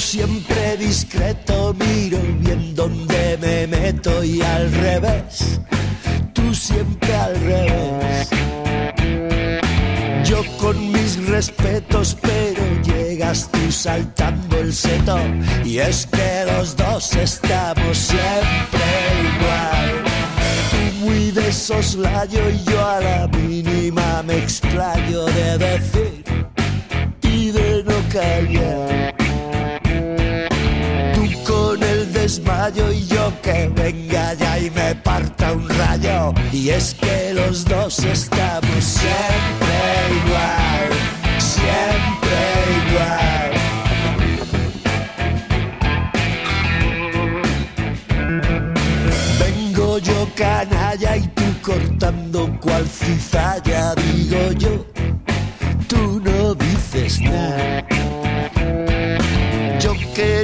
Siempre 0.00 0.78
discreto 0.78 1.74
miro 1.74 2.18
bien 2.38 2.74
dónde 2.74 3.38
me 3.40 3.66
meto 3.66 4.24
y 4.24 4.40
al 4.40 4.72
revés, 4.72 5.60
tú 6.32 6.54
siempre 6.54 7.14
al 7.14 7.34
revés. 7.40 8.30
Yo 10.24 10.42
con 10.58 10.90
mis 10.90 11.22
respetos, 11.28 12.16
pero 12.20 12.62
llegas 12.82 13.50
tú 13.52 13.70
saltando 13.70 14.58
el 14.58 14.72
seto 14.72 15.18
y 15.64 15.78
es 15.78 16.06
que 16.06 16.44
los 16.50 16.74
dos 16.76 17.14
estamos 17.16 17.98
siempre 17.98 18.86
igual. 19.34 20.04
Tú 20.70 21.04
muy 21.04 21.30
de 21.30 21.52
soslayo 21.52 22.48
y 22.48 22.70
yo 22.70 22.86
a 22.86 23.00
la 23.00 23.28
mínima 23.28 24.22
me 24.22 24.38
extraño 24.38 25.26
de 25.26 25.58
decir 25.58 26.24
y 27.22 27.50
de 27.50 27.84
no 27.84 27.94
callar 28.10 29.09
desmayo 32.30 32.92
y 32.92 33.06
yo 33.06 33.32
que 33.42 33.68
venga 33.74 34.34
ya 34.34 34.56
y 34.56 34.70
me 34.70 34.94
parta 34.94 35.52
un 35.52 35.68
rayo. 35.68 36.32
Y 36.52 36.70
es 36.70 36.94
que 36.94 37.34
los 37.34 37.64
dos 37.64 37.98
estamos 38.04 38.84
siempre 38.84 39.76
igual, 40.20 40.90
siempre 41.38 42.36
igual. 42.86 43.50
Vengo 49.40 49.98
yo 49.98 50.28
canalla 50.36 51.16
y 51.16 51.26
tú 51.28 51.42
cortando 51.62 52.60
cual 52.60 52.86
cizalla, 52.86 53.94
digo 53.96 54.52
yo, 54.52 54.86
tú 55.88 56.20
no 56.24 56.54
dices 56.54 57.20
nada 57.20 57.89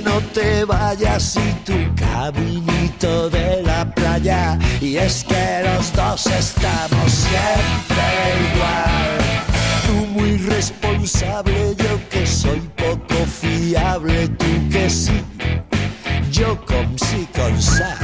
no 0.03 0.21
te 0.33 0.65
vayas 0.65 1.37
y 1.37 1.53
tu 1.65 1.95
caminito 1.95 3.31
de 3.31 3.63
la 3.63 3.85
playa. 3.95 4.59
Y 4.81 4.97
es 4.97 5.25
que 5.25 5.63
los 5.65 5.93
dos 5.93 6.27
estamos 6.27 7.13
siempre 7.13 8.07
igual. 8.53 9.19
Tú 9.87 10.07
muy 10.07 10.37
responsable, 10.39 11.75
yo 11.77 12.09
que 12.11 12.27
soy 12.27 12.61
poco 12.77 13.25
fiable, 13.27 14.29
tú 14.29 14.69
que 14.71 14.91
sí, 14.91 15.23
yo 16.31 16.65
con 16.67 16.99
sí 16.99 17.27
con 17.35 17.61
sa. 17.61 17.97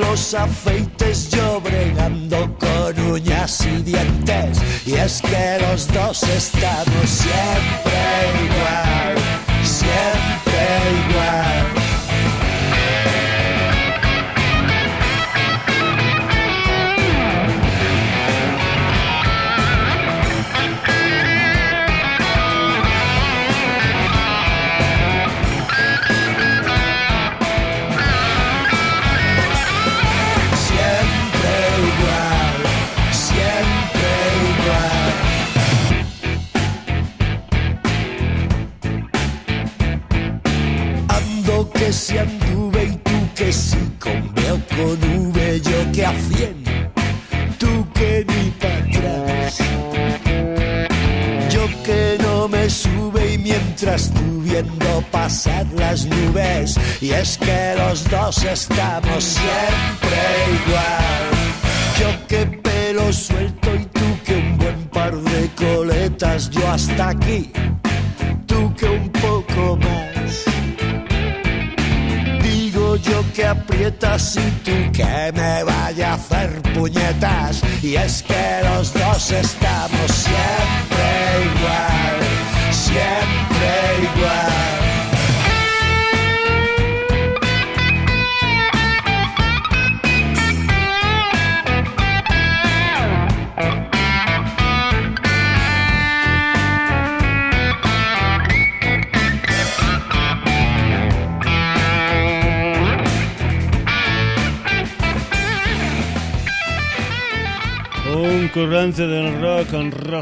Los 0.00 0.34
afeites, 0.34 1.30
yo 1.30 1.60
bregando 1.60 2.56
con 2.58 2.98
uñas 3.12 3.64
y 3.64 3.82
dientes. 3.82 4.58
Y 4.86 4.94
es 4.94 5.22
que 5.22 5.58
los 5.60 5.86
dos 5.92 6.22
estamos 6.24 7.08
siempre 7.08 8.00
igual, 8.44 9.14
siempre 9.62 10.64
igual. 11.08 11.83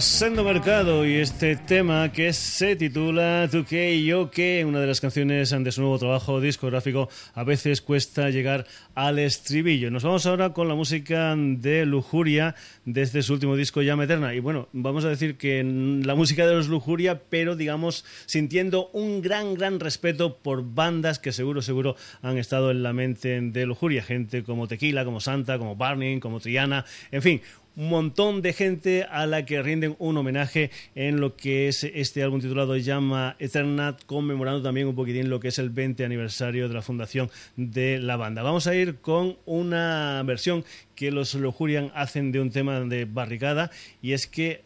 Rosendo 0.03 0.43
Mercado 0.43 1.07
y 1.07 1.15
este 1.15 1.55
tema 1.73 2.13
que 2.13 2.35
se 2.35 2.77
titula 2.77 3.49
Tú 3.51 3.65
qué 3.65 3.95
y 3.95 4.05
yo 4.05 4.31
qué, 4.31 4.63
una 4.67 4.79
de 4.79 4.87
las 4.87 5.01
canciones 5.01 5.49
de 5.49 5.73
su 5.73 5.81
nuevo 5.81 5.99
trabajo 5.99 6.39
discográfico. 6.39 7.09
A 7.33 7.45
veces 7.45 7.81
cuesta 7.81 8.29
llegar 8.29 8.67
al 8.95 9.19
estribillo. 9.19 9.91
Nos 9.91 10.03
vamos 10.03 10.27
ahora 10.27 10.53
con 10.53 10.69
la 10.69 10.75
música 10.75 11.35
de 11.35 11.87
Lujuria 11.87 12.55
desde 12.85 13.23
su 13.23 13.33
último 13.33 13.57
disco 13.57 13.81
Llama 13.81 14.05
Eterna. 14.05 14.35
Y 14.35 14.41
bueno, 14.41 14.69
vamos 14.75 15.07
a 15.07 15.09
decir 15.09 15.39
que 15.39 15.65
la 15.65 16.15
música 16.15 16.47
de 16.47 16.57
los 16.57 16.69
Lujuria, 16.69 17.23
pero 17.31 17.57
digamos 17.57 18.05
sintiendo 18.27 18.91
un 18.93 19.23
gran, 19.23 19.55
gran 19.55 19.81
respeto 19.81 20.37
por 20.37 20.75
bandas 20.75 21.19
que 21.19 21.33
seguro, 21.33 21.63
seguro 21.63 21.97
han 22.21 22.37
estado 22.37 22.71
en 22.71 22.83
la 22.83 22.93
mente 22.93 23.41
de 23.41 23.65
Lujuria. 23.65 24.03
Gente 24.03 24.43
como 24.43 24.69
Tequila, 24.69 25.07
como 25.07 25.21
Santa, 25.21 25.57
como 25.57 25.75
Barney, 25.75 26.21
como 26.21 26.39
Triana, 26.39 26.85
en 27.11 27.23
fin 27.23 27.41
un 27.77 27.89
montón 27.89 28.43
de 28.43 28.53
gente 28.53 29.05
a 29.05 29.27
la 29.27 29.45
que 29.45 29.63
rinden 29.63 29.97
un 29.99 30.17
homenaje 30.17 30.71
en 30.95 31.21
lo 31.21 31.37
que 31.37 31.62
es 31.69 31.85
este 31.85 32.23
álbum 32.23 32.41
titulado 32.41 32.77
Llama 32.77 33.37
Eternat, 33.39 34.05
conmemorando 34.07 34.63
también 34.63 34.87
un 34.87 34.95
poquitín 34.95 35.31
lo 35.31 35.41
que 35.41 35.49
es 35.49 35.59
el 35.59 35.71
20 35.71 36.05
aniversario 36.05 36.69
de 36.69 36.75
la 36.75 36.83
fundación 36.83 37.31
de 37.57 37.99
la 37.99 38.17
banda. 38.17 38.43
Vamos 38.43 38.67
a 38.67 38.75
ir 38.75 38.97
con 38.97 39.37
una 39.45 40.23
versión 40.25 40.65
que 40.95 41.11
los 41.11 41.35
Lojurian 41.35 41.91
hacen 41.95 42.33
de 42.33 42.41
un 42.41 42.51
tema 42.51 42.81
de 42.81 43.05
barricada 43.05 43.71
y 44.01 44.13
es 44.13 44.27
que 44.27 44.63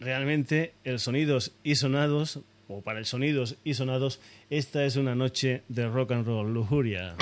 realmente 0.00 0.74
el 0.84 0.98
sonidos 0.98 1.52
y 1.62 1.76
sonados 1.76 2.40
o 2.68 2.80
para 2.80 2.98
el 2.98 3.06
sonidos 3.06 3.56
y 3.64 3.74
sonados 3.74 4.20
esta 4.50 4.84
es 4.84 4.96
una 4.96 5.14
noche 5.14 5.62
de 5.68 5.88
rock 5.88 6.12
and 6.12 6.26
roll 6.26 6.52
lujuria. 6.52 7.16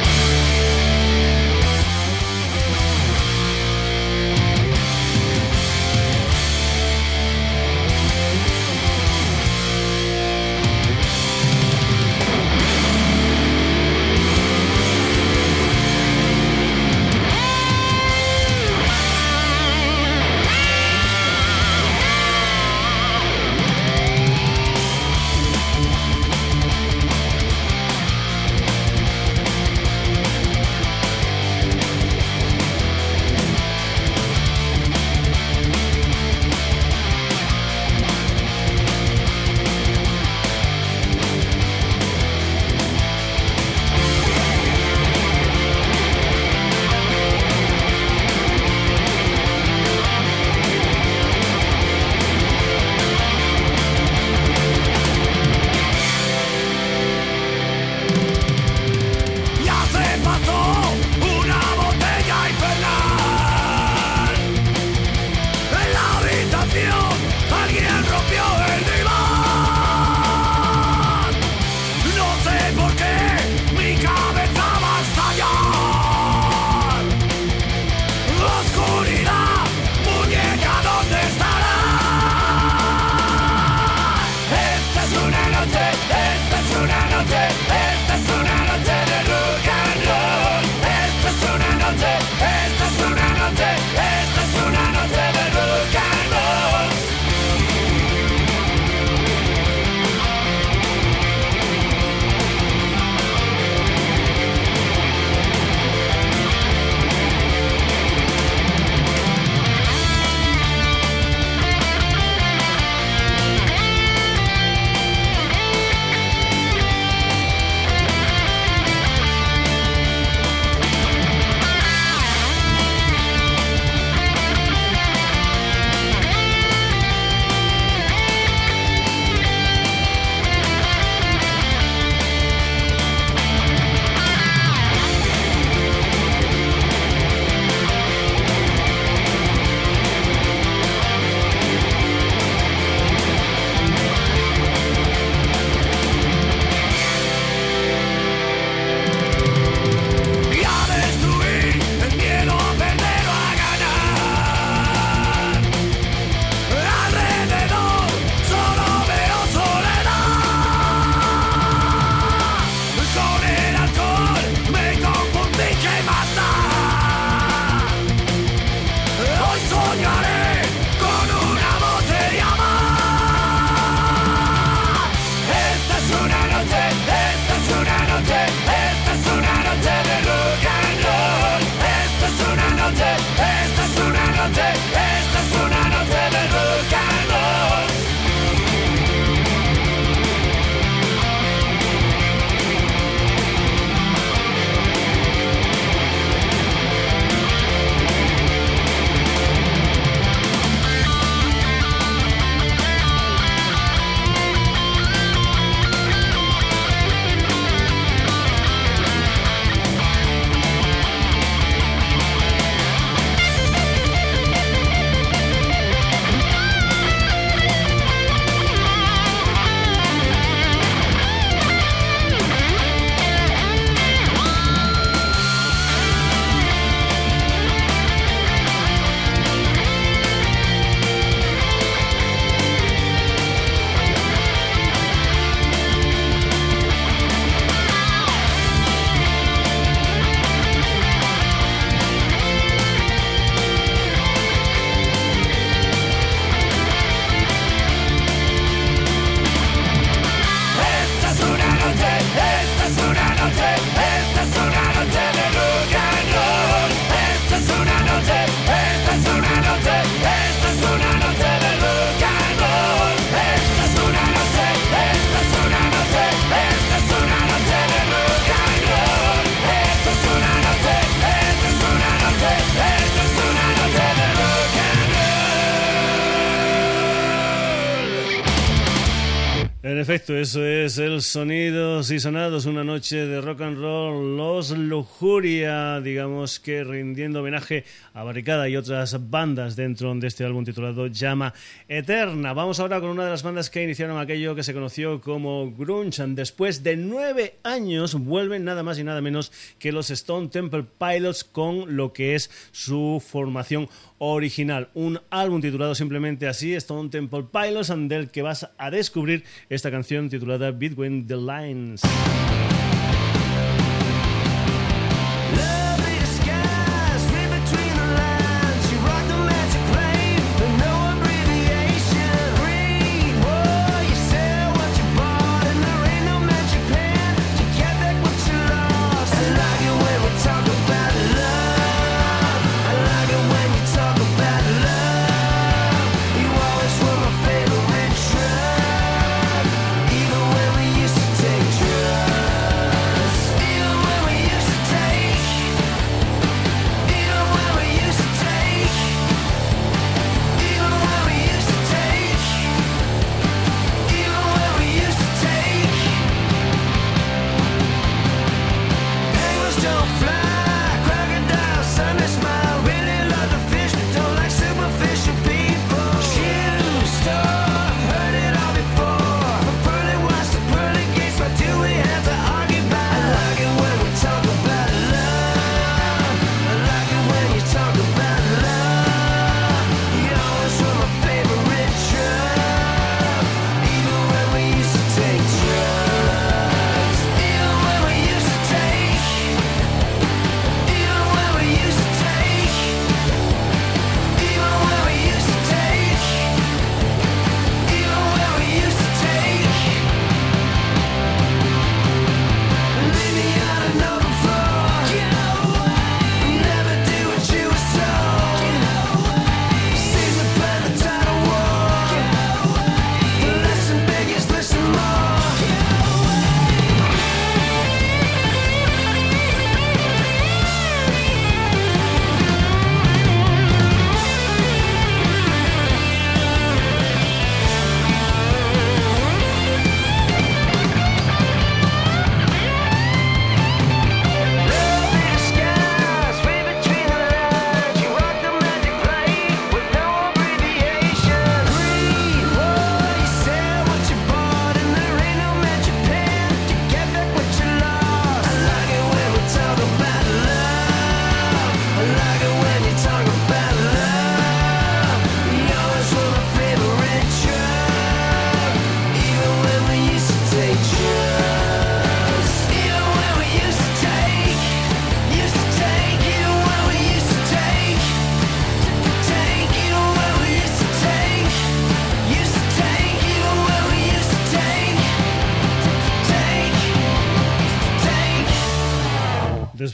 El 280.99 281.23
Sonidos 281.23 282.11
y 282.11 282.19
Sonados, 282.19 282.67
una 282.67 282.85
noche 282.85 283.27
de 283.27 283.41
rock 283.41 283.61
and 283.61 283.79
roll, 283.79 284.37
Lujuria, 284.69 286.03
digamos 286.03 286.61
que 286.61 286.85
rindiendo 286.85 287.41
homenaje 287.41 287.85
a 288.13 288.23
Barricada 288.23 288.69
y 288.69 288.77
otras 288.77 289.31
bandas 289.31 289.75
dentro 289.75 290.15
de 290.15 290.27
este 290.27 290.45
álbum 290.45 290.67
titulado 290.67 291.07
Llama 291.07 291.55
Eterna. 291.89 292.53
Vamos 292.53 292.79
ahora 292.79 293.01
con 293.01 293.09
una 293.09 293.25
de 293.25 293.31
las 293.31 293.43
bandas 293.43 293.71
que 293.71 293.83
iniciaron 293.83 294.19
aquello 294.19 294.55
que 294.55 294.63
se 294.63 294.75
conoció 294.75 295.23
como 295.23 295.73
Grunge. 295.73 296.23
Después 296.27 296.83
de 296.83 296.97
nueve 296.97 297.55
años 297.63 298.15
vuelven 298.15 298.65
nada 298.65 298.83
más 298.83 298.99
y 298.99 299.05
nada 299.05 299.23
menos 299.23 299.51
que 299.79 299.93
los 299.93 300.11
Stone 300.11 300.49
Temple 300.49 300.85
Pilots 300.99 301.43
con 301.43 301.97
lo 301.97 302.13
que 302.13 302.35
es 302.35 302.51
su 302.71 303.23
formación 303.27 303.89
original. 304.19 304.91
Un 304.93 305.21
álbum 305.31 305.63
titulado 305.63 305.95
simplemente 305.95 306.47
así, 306.47 306.75
Stone 306.75 307.09
Temple 307.09 307.47
Pilots, 307.51 307.91
del 308.09 308.31
que 308.31 308.43
vas 308.43 308.69
a 308.77 308.91
descubrir 308.91 309.45
esta 309.71 309.91
canción 309.91 310.29
titulada 310.29 310.71
Between 310.71 311.27
the 311.27 311.37
Lines. 311.37 312.03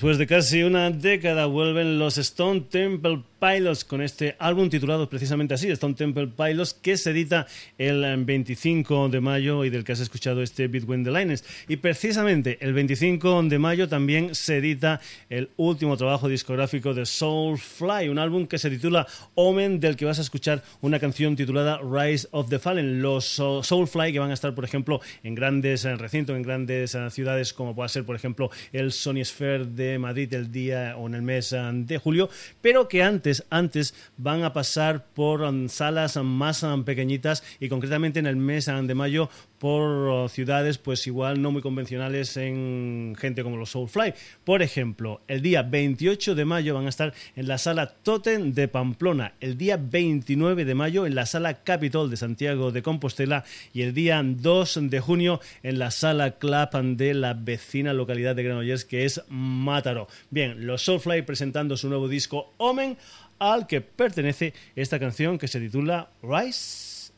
Después 0.06 0.18
de 0.18 0.28
casi 0.28 0.62
una 0.62 0.92
década 0.92 1.46
vuelven 1.46 1.98
los 1.98 2.16
Stone 2.16 2.66
Temple 2.70 3.24
Pilots 3.40 3.84
con 3.84 4.00
este 4.00 4.36
álbum 4.38 4.70
titulado 4.70 5.10
precisamente 5.10 5.54
así, 5.54 5.68
Stone 5.68 5.94
Temple 5.94 6.28
Pilots, 6.28 6.74
que 6.74 6.96
se 6.96 7.10
edita 7.10 7.46
el 7.76 8.24
25 8.24 9.08
de 9.08 9.20
mayo 9.20 9.64
y 9.64 9.70
del 9.70 9.82
que 9.82 9.92
has 9.92 10.00
escuchado 10.00 10.42
este 10.42 10.68
Between 10.68 11.04
the 11.04 11.10
Lines. 11.10 11.44
Y 11.68 11.76
precisamente 11.76 12.56
el 12.60 12.72
25 12.72 13.42
de 13.42 13.58
mayo 13.58 13.88
también 13.88 14.34
se 14.34 14.58
edita 14.58 15.00
el 15.28 15.50
último 15.56 15.96
trabajo 15.96 16.28
discográfico 16.28 16.94
de 16.94 17.04
Soulfly, 17.04 18.08
un 18.08 18.20
álbum 18.20 18.46
que 18.46 18.58
se 18.58 18.70
titula 18.70 19.06
Omen, 19.34 19.80
del 19.80 19.96
que 19.96 20.04
vas 20.04 20.18
a 20.18 20.22
escuchar 20.22 20.62
una 20.80 21.00
canción 21.00 21.34
titulada 21.36 21.80
Rise 21.82 22.28
of 22.30 22.48
the 22.48 22.60
Fallen. 22.60 23.02
Los 23.02 23.24
Soulfly 23.26 24.12
que 24.12 24.20
van 24.20 24.30
a 24.30 24.34
estar, 24.34 24.54
por 24.54 24.64
ejemplo, 24.64 25.00
en 25.24 25.34
grandes 25.34 25.82
recintos, 25.82 26.36
en 26.36 26.42
grandes 26.42 26.94
eh, 26.94 27.10
ciudades 27.10 27.52
como 27.52 27.74
pueda 27.74 27.88
ser, 27.88 28.04
por 28.04 28.16
ejemplo, 28.16 28.50
el 28.72 28.92
Sony 28.92 29.24
Sphere 29.24 29.66
de 29.66 29.95
Madrid 29.98 30.32
el 30.34 30.50
día 30.50 30.96
o 30.96 31.06
en 31.06 31.14
el 31.14 31.22
mes 31.22 31.52
eh, 31.52 31.60
de 31.72 31.98
julio, 31.98 32.28
pero 32.60 32.88
que 32.88 33.02
antes, 33.02 33.44
antes 33.50 33.94
van 34.16 34.44
a 34.44 34.52
pasar 34.52 35.06
por 35.14 35.42
um, 35.42 35.68
salas 35.68 36.16
más 36.16 36.62
um, 36.62 36.84
pequeñitas 36.84 37.42
y 37.60 37.68
concretamente 37.68 38.18
en 38.18 38.26
el 38.26 38.36
mes 38.36 38.68
um, 38.68 38.86
de 38.86 38.94
mayo 38.94 39.30
por 39.58 40.08
uh, 40.08 40.28
ciudades 40.28 40.78
pues 40.78 41.06
igual 41.06 41.40
no 41.40 41.50
muy 41.50 41.62
convencionales 41.62 42.36
en 42.36 43.14
gente 43.18 43.42
como 43.42 43.56
los 43.56 43.70
Soulfly. 43.70 44.14
Por 44.44 44.62
ejemplo, 44.62 45.20
el 45.28 45.42
día 45.42 45.62
28 45.62 46.34
de 46.34 46.44
mayo 46.44 46.74
van 46.74 46.86
a 46.86 46.90
estar 46.90 47.14
en 47.34 47.48
la 47.48 47.58
sala 47.58 47.88
Totem 47.88 48.52
de 48.52 48.68
Pamplona, 48.68 49.34
el 49.40 49.56
día 49.56 49.78
29 49.80 50.64
de 50.64 50.74
mayo 50.74 51.06
en 51.06 51.14
la 51.14 51.26
sala 51.26 51.62
Capitol 51.62 52.10
de 52.10 52.16
Santiago 52.16 52.70
de 52.72 52.82
Compostela 52.82 53.44
y 53.72 53.82
el 53.82 53.94
día 53.94 54.22
2 54.24 54.90
de 54.90 55.00
junio 55.00 55.40
en 55.62 55.78
la 55.78 55.90
sala 55.90 56.32
Clap 56.32 56.74
de 56.74 57.14
la 57.14 57.34
vecina 57.34 57.92
localidad 57.92 58.34
de 58.34 58.42
Granollers 58.42 58.84
que 58.84 59.04
es 59.04 59.22
Mátaro. 59.28 60.08
Bien, 60.30 60.66
los 60.66 60.82
Soulfly 60.82 61.22
presentando 61.22 61.76
su 61.76 61.88
nuevo 61.88 62.08
disco 62.08 62.52
Omen 62.58 62.96
al 63.38 63.66
que 63.66 63.80
pertenece 63.80 64.54
esta 64.74 64.98
canción 64.98 65.38
que 65.38 65.48
se 65.48 65.60
titula 65.60 66.10
Rise 66.22 67.12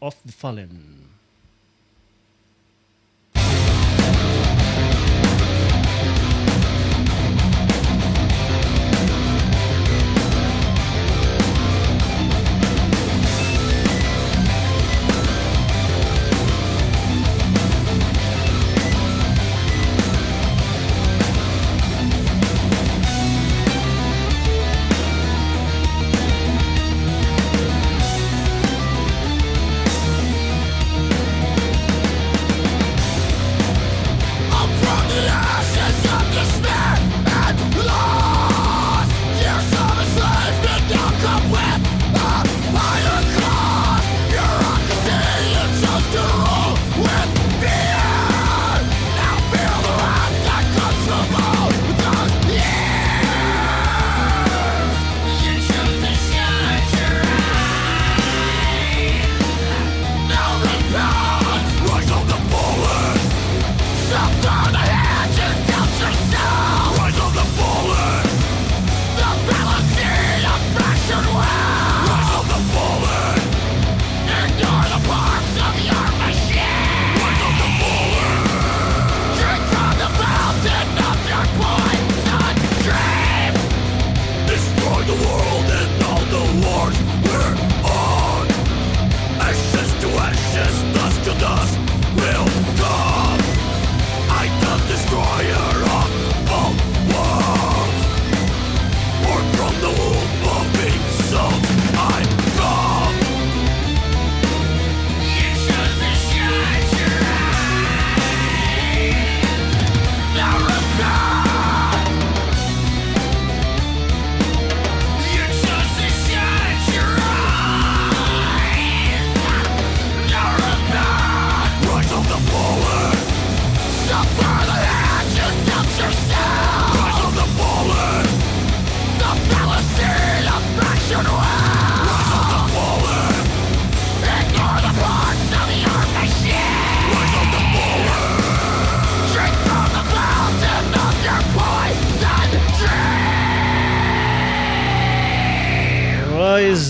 of 0.00 0.16
the 0.24 0.32
Fallen. 0.32 1.13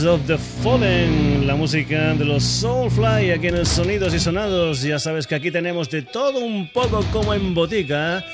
Of 0.06 0.26
the 0.26 0.36
Fallen, 0.36 1.46
la 1.46 1.54
música 1.54 2.14
de 2.14 2.24
los 2.24 2.42
Soulfly 2.42 3.30
aquí 3.30 3.46
en 3.46 3.56
el 3.56 3.66
Sonidos 3.66 4.12
y 4.14 4.20
Sonados. 4.20 4.82
Ya 4.82 4.98
sabes 4.98 5.26
que 5.26 5.34
aquí 5.34 5.50
tenemos 5.50 5.88
de 5.88 6.02
todo 6.02 6.40
un 6.40 6.68
poco 6.72 7.04
como 7.12 7.32
en 7.32 7.54
botica 7.54 8.24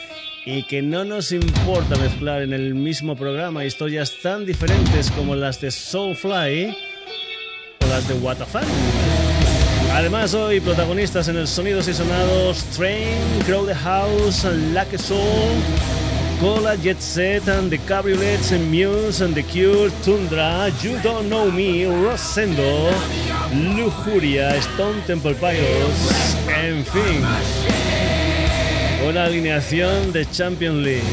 y 0.44 0.64
que 0.64 0.82
no 0.82 1.04
nos 1.04 1.32
importa 1.32 1.96
mezclar 1.96 2.42
en 2.42 2.52
el 2.52 2.74
mismo 2.74 3.14
programa 3.14 3.64
historias 3.64 4.14
tan 4.22 4.46
diferentes 4.46 5.10
como 5.10 5.34
las 5.34 5.60
de 5.60 5.70
Soulfly 5.70 6.76
o 7.80 7.86
las 7.88 8.08
de 8.08 8.14
What 8.14 8.38
Además, 9.92 10.34
hoy 10.34 10.60
protagonistas 10.60 11.28
en 11.28 11.36
el 11.36 11.46
Sonidos 11.46 11.88
y 11.88 11.94
Sonados: 11.94 12.64
Train, 12.76 13.18
Crowd 13.46 13.72
House, 13.74 14.44
Lucky 14.72 14.98
Soul. 14.98 15.99
Cola, 16.40 16.76
Jet 16.76 17.00
Set, 17.02 17.48
and 17.48 17.70
The 17.70 17.78
Cabriolets, 17.86 18.52
and 18.52 18.70
Muse, 18.70 19.20
and 19.20 19.34
The 19.34 19.42
Cure, 19.42 19.90
Tundra, 20.02 20.70
You 20.80 20.98
Don't 21.02 21.28
Know 21.28 21.50
Me, 21.50 21.84
Rosendo, 21.84 22.90
Lujuria, 23.76 24.56
Stone 24.56 25.02
Temple 25.06 25.34
Pilots, 25.34 26.34
en 26.48 26.82
fin. 26.86 27.22
Una 29.06 29.24
alineación 29.24 30.14
de 30.14 30.24
Champions 30.30 30.82
League. 30.82 31.04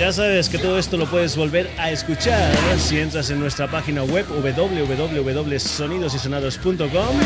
Ya 0.00 0.12
sabes 0.12 0.48
que 0.48 0.58
todo 0.58 0.76
esto 0.76 0.96
lo 0.96 1.06
puedes 1.06 1.36
volver 1.36 1.70
a 1.78 1.92
escuchar 1.92 2.52
si 2.78 2.98
entras 2.98 3.30
en 3.30 3.38
nuestra 3.38 3.70
página 3.70 4.02
web 4.02 4.26
www.sonidosysonados.com, 4.28 7.16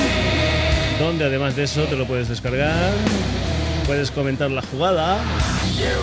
donde 0.99 1.25
además 1.25 1.57
de 1.57 1.63
eso 1.65 1.85
te 1.85 1.97
lo 1.97 2.07
puedes 2.07 2.29
descargar, 2.29 2.93
puedes 3.87 4.11
comentar 4.11 4.51
la 4.51 4.63
jugada 4.63 5.19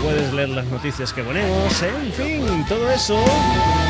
Puedes 0.02 0.34
leer 0.34 0.50
las 0.50 0.66
noticias 0.66 1.14
que 1.14 1.24
ponemos, 1.24 1.82
en 1.82 2.12
fin, 2.12 2.66
todo 2.68 2.92
eso 2.92 3.18